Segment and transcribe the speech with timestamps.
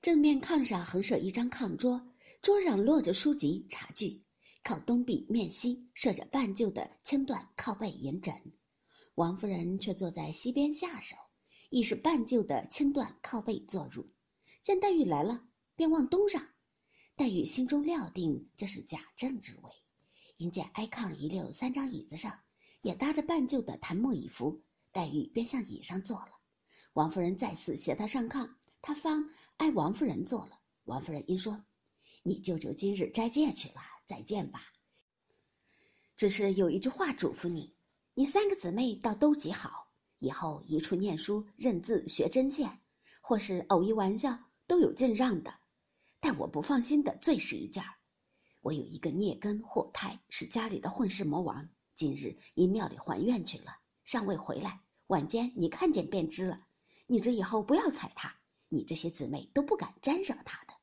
[0.00, 4.24] 正面炕上横设一张炕桌，桌上落着书籍、茶具。
[4.62, 8.34] 靠东壁面西设着半旧的青缎靠背银枕，
[9.14, 11.16] 王夫人却坐在西边下手，
[11.70, 14.06] 亦是半旧的青缎靠背坐褥。
[14.60, 16.46] 见黛玉来了，便往东让。
[17.16, 19.70] 黛玉心中料定这是贾政之位，
[20.36, 22.38] 因见挨炕一溜三张椅子上
[22.82, 24.62] 也搭着半旧的檀木椅扶，
[24.92, 26.28] 黛玉便向椅上坐了。
[26.92, 28.50] 王夫人再次携她上炕，
[28.88, 29.28] 她方
[29.58, 30.58] 挨王夫人坐了。
[30.84, 31.62] 王夫人因说
[32.24, 34.62] ：“你舅舅今日斋戒去了。”再见吧。
[36.16, 37.76] 只是有一句话嘱咐你：
[38.14, 42.80] 你三个姊妹倒都极好，以后一处念书、认字、学针线，
[43.20, 45.52] 或是偶一玩笑，都有尽让的。
[46.18, 47.90] 但我不放心的最是一件儿，
[48.62, 54.80] 我有一个孽根祸胎，是家里的混世魔王，今日因庙里还愿去了，尚未回来。
[55.08, 56.64] 晚间你看见便知了。
[57.06, 58.34] 你这以后不要睬他，
[58.68, 60.74] 你这些姊妹都不敢沾惹他的。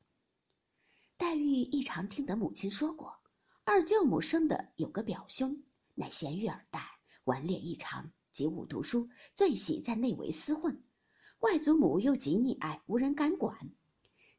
[1.16, 3.16] 黛玉亦常听得母亲说过，
[3.64, 5.62] 二舅母生的有个表兄，
[5.94, 6.80] 乃贤玉耳代，
[7.24, 10.82] 顽劣异常，极恶读书，最喜在内围厮混。
[11.40, 13.56] 外祖母又极溺爱，无人敢管。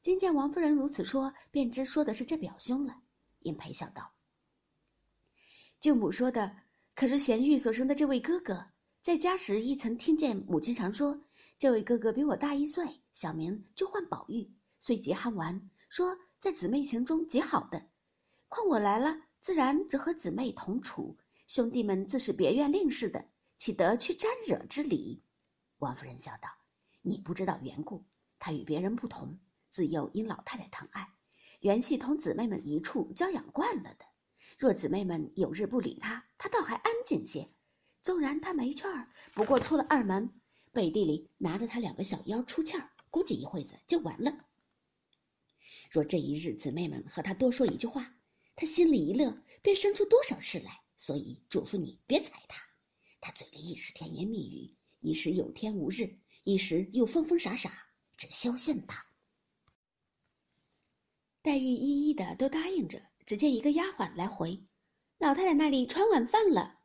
[0.01, 3.01] 今见王夫人如此说，便知说的是这表兄了。
[3.39, 4.11] 因陪笑道
[5.79, 6.55] ：“舅母说的
[6.95, 8.65] 可是贤玉所生的这位哥哥？
[8.99, 11.21] 在家时亦曾听见母亲常说，
[11.57, 14.47] 这位哥哥比我大一岁，小名就唤宝玉，
[14.79, 17.89] 遂极憨玩，说。”在姊妹情中极好的，
[18.47, 21.17] 况我来了，自然只和姊妹同处。
[21.47, 23.25] 兄弟们自是别院令似的，
[23.57, 25.23] 岂得去沾惹之理？
[25.79, 26.47] 王夫人笑道
[27.01, 28.05] ：“你不知道缘故，
[28.37, 29.39] 他与别人不同，
[29.71, 31.09] 自幼因老太太疼爱，
[31.61, 34.05] 原系同姊妹们一处娇养惯了的。
[34.59, 37.49] 若姊妹们有日不理他，他倒还安静些。
[38.03, 40.39] 纵然他没趣儿，不过出了二门，
[40.71, 44.31] 背地里拿着他两个小腰出气儿，估计一会子就完了。”
[45.89, 48.13] 若这一日姊妹们和他多说一句话，
[48.55, 50.79] 他心里一乐，便生出多少事来。
[50.99, 52.61] 所以嘱咐你别睬他。
[53.19, 57.71] 他嘴里一时甜言蜜语，一时有天无日，一时又疯疯傻傻，
[58.15, 59.03] 只休信他。
[61.41, 63.01] 黛玉一一的都答应着。
[63.25, 64.63] 只见一个丫鬟来回，
[65.17, 66.79] 老太太那里传晚饭了。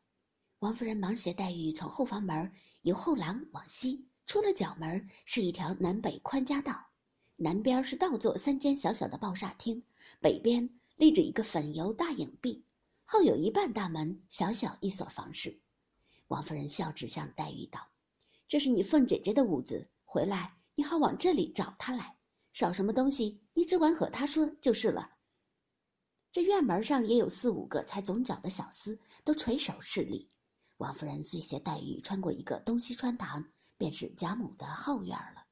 [0.59, 2.51] 王夫人忙携黛玉从后房门
[2.81, 6.89] 由后廊往西，出了角门是一条南北宽夹道。
[7.35, 9.83] 南边是倒座三间小小的报厦厅，
[10.21, 12.63] 北边立着一个粉油大影壁，
[13.05, 15.59] 后有一半大门，小小一所房室。
[16.27, 17.79] 王夫人笑着向黛玉道
[18.47, 22.15] ：“这是你凤姐姐的屋子，回来你好往这里找她来。
[22.53, 25.11] 少什么东西，你只管和她说就是了。”
[26.31, 30.29] 这院门上也有四五个才总角的小厮，都垂手侍立。
[30.77, 33.43] 王夫人遂携黛玉穿过一个东西穿堂，
[33.83, 35.43] 便是贾母的后院了。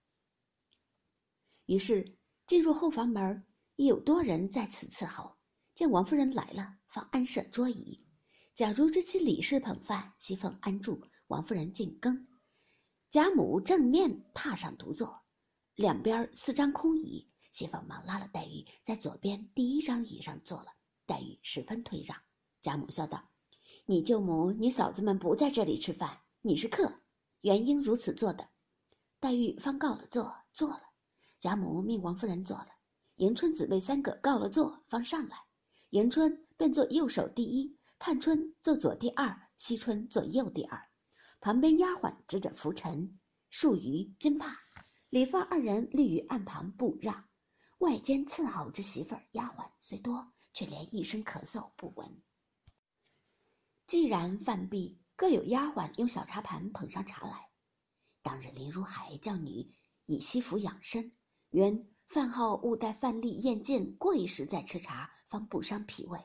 [1.66, 5.36] 于是进入后房门，已有多人在此伺候。
[5.76, 8.08] 见王夫人来了，方安设桌椅。
[8.56, 12.26] 假如知其李氏捧饭，西凤安住，王夫人进羹。
[13.10, 15.22] 贾母正面榻上独坐，
[15.76, 17.30] 两边四张空椅。
[17.52, 20.68] 西凤忙拉了黛玉在左边第一张椅上坐了。
[21.06, 22.18] 黛玉十分退让。
[22.62, 23.30] 贾母笑道
[23.86, 27.02] ：“你舅母、你嫂子们不在这里吃饭，你是客，
[27.42, 28.48] 原应如此做的。”
[29.20, 30.82] 黛玉方告了座，坐了。
[31.40, 32.70] 贾母命王夫人坐了，
[33.16, 35.38] 迎春姊妹三个告了座，方上来。
[35.90, 40.82] 迎春便坐右手第一，探春坐左第二，惜春坐右第二。
[41.40, 43.20] 旁边丫鬟执着拂尘、
[43.50, 44.56] 束臾、金帕，
[45.10, 47.28] 李凤二人立于案旁不让。
[47.80, 52.22] 外间伺候之媳妇儿、丫鬟虽多，却连一声咳嗽不闻。
[53.88, 57.52] 既然犯病，各有丫鬟用小茶盘捧上茶来。
[58.24, 59.72] 当日林如海叫女
[60.08, 61.12] 以西服养身。
[61.52, 66.20] 原饭后勿待饭粒咽尽，过一时再吃茶，方不伤脾胃。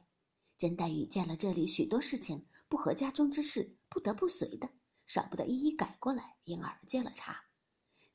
[0.56, 4.70] 甄黛玉见了这里许多事情不合家中之事，不得不随的，
[5.06, 7.44] 少不得一一改过来，因而接了茶。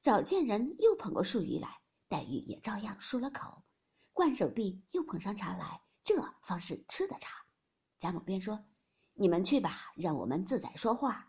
[0.02, 3.62] 早见人又捧过数鱼来，黛玉也照样漱了口，
[4.14, 7.46] 灌手臂，又捧上茶来，这方是吃的茶。
[8.00, 8.66] 贾母便说
[9.14, 11.28] ：“你们去吧，让我们自在说话。”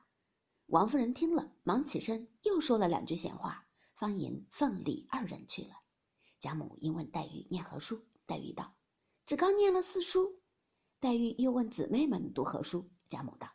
[0.66, 3.66] 王夫人听了，忙起身，又说了两句闲话。
[3.94, 5.76] 方引凤李二人去了。
[6.40, 8.74] 贾母因问黛玉念何书，黛玉道
[9.24, 10.40] ：“只刚念了四书。”
[10.98, 13.48] 黛玉又问姊妹们读何书，贾母道：“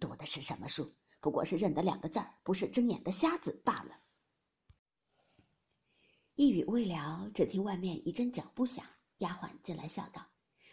[0.00, 0.94] 读的是什么书？
[1.20, 4.00] 不过是认得两个字儿，不是睁眼的瞎子罢了。”
[6.34, 8.86] 一语未了，只听外面一阵脚步响，
[9.18, 10.26] 丫鬟进来笑道：“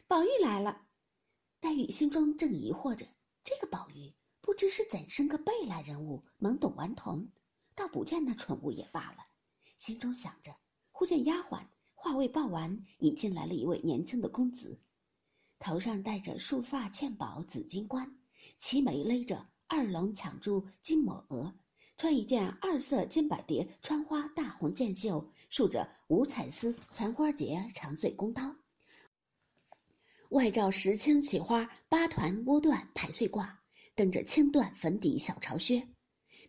[0.07, 0.86] 宝玉来了。”
[1.67, 3.05] 黛玉心中正疑惑着，
[3.43, 7.27] 这个宝玉不知是怎生个贝来人物，懵懂顽童。
[7.75, 9.17] 倒不见那蠢物也罢了，
[9.75, 10.55] 心中想着，
[10.93, 11.59] 忽见丫鬟
[11.93, 14.79] 话未报完，已进来了一位年轻的公子，
[15.59, 18.17] 头上戴着束发嵌宝紫金冠，
[18.57, 21.53] 齐眉勒着二龙抢珠金抹额，
[21.97, 28.55] 穿一件二色金百蝶穿花大红箭袖，束着五彩丝缠花结长穗弓刀，
[30.29, 33.49] 外罩十青起花八团窝缎排穗褂，
[33.95, 35.87] 蹬着青缎粉底小朝靴，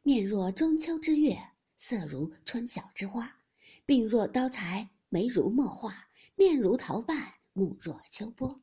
[0.02, 1.38] 面若中秋之月，
[1.76, 3.40] 色如春晓之花，
[3.86, 4.88] 鬓若刀裁。
[5.10, 8.60] 眉如墨画，面如桃瓣，目若秋波。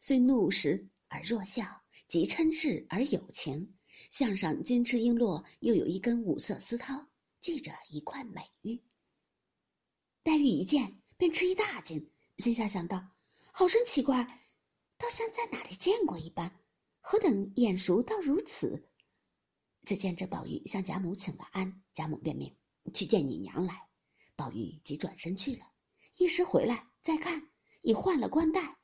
[0.00, 3.74] 虽怒时而若笑，即嗔视而有情。
[4.10, 7.08] 项上金翅璎珞，又有一根五色丝绦，
[7.42, 8.82] 系着一块美玉。
[10.22, 13.06] 黛玉一见，便吃一大惊，心下想到：
[13.52, 14.41] 好生奇怪，
[15.02, 16.60] 倒像在哪里见过一般，
[17.00, 18.88] 何等眼熟到如此？
[19.84, 22.56] 只见这宝玉向贾母请了安，贾母便命
[22.94, 23.88] 去见你娘来。
[24.36, 25.66] 宝玉即转身去了。
[26.18, 27.50] 一时回来，再看
[27.80, 28.78] 已换了冠带，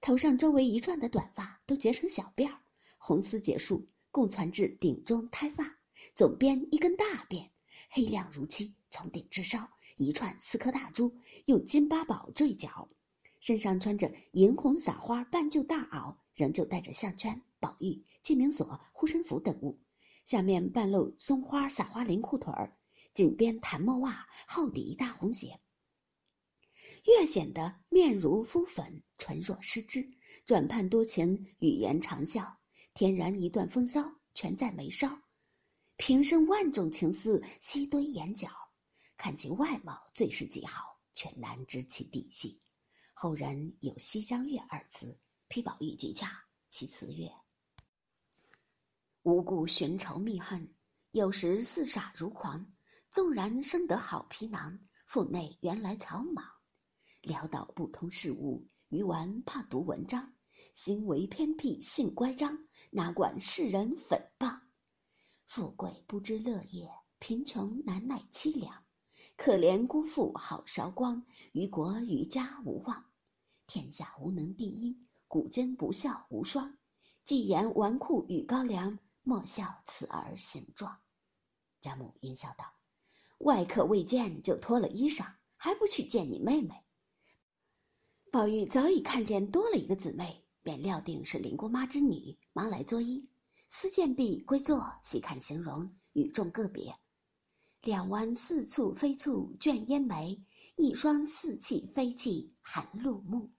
[0.00, 2.62] 头上周围一转的短发都结成小辫儿，
[2.96, 5.80] 红丝结束，共攒至顶中胎发，
[6.14, 7.50] 总编一根大辫，
[7.90, 9.68] 黑亮如漆，从顶至梢
[9.98, 11.14] 一串四颗大珠，
[11.44, 12.88] 用金八宝坠角，
[13.40, 19.78] 身上穿着银红撒花半旧大袄，仍旧带着项圈、宝玉、金明锁、护身符等物，
[20.24, 22.76] 下面半露松花撒花绫裤腿儿，
[23.14, 25.60] 紧边檀木袜，厚底大红鞋。
[27.06, 30.08] 越显得面如敷粉，唇若施脂，
[30.44, 32.58] 转盼多情，语言长笑，
[32.92, 34.02] 天然一段风骚，
[34.34, 35.16] 全在眉梢。
[35.96, 38.48] 平生万种情思，悉堆眼角。
[39.16, 42.60] 看其外貌，最是极好，却难知其底细。
[43.20, 45.18] 后人有《西江月》二词，
[45.48, 46.40] 批宝玉结嫁。
[46.70, 47.28] 其词曰
[49.24, 50.72] ：“无故寻仇觅恨，
[51.10, 52.64] 有时似傻如狂。
[53.10, 56.44] 纵然生得好皮囊，腹内原来草莽。”
[57.26, 60.32] 潦倒不通事物，愚顽怕读文章，
[60.72, 64.60] 行为偏僻性乖张，哪管世人诽谤？
[65.44, 66.88] 富贵不知乐业，
[67.18, 68.84] 贫穷难耐凄凉。
[69.36, 73.07] 可怜辜负好韶光，于国于家无望。
[73.68, 74.96] 天下无能第一，
[75.28, 76.78] 古今不孝无双。
[77.26, 80.96] 既言纨绔与高粱，莫笑此儿形状。
[81.78, 82.64] 贾母阴笑道
[83.44, 86.82] ：“外客未见，就脱了衣裳，还不去见你妹妹？”
[88.32, 93.28] 宝玉早已看见多了一个姊妹，便料定是林姑妈之女，忙来作揖。
[93.68, 96.96] 思见毕，归坐，细看形容，与众个别。
[97.82, 100.42] 两弯似蹙非蹙卷烟眉，
[100.76, 103.50] 一双似气非气含露目。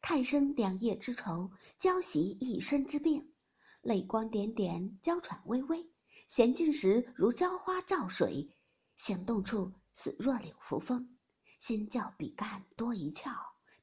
[0.00, 3.32] 太生两夜之愁，娇袭一身之病。
[3.82, 5.86] 泪光点点，娇喘微微。
[6.28, 8.48] 娴静时如娇花照水，
[8.96, 11.18] 行动处似弱柳扶风。
[11.58, 13.30] 心较比干多一窍。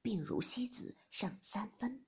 [0.03, 2.03] 病如西子胜三分。